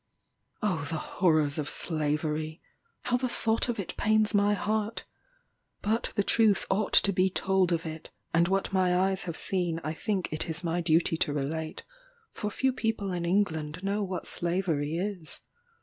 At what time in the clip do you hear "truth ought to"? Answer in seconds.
6.23-7.13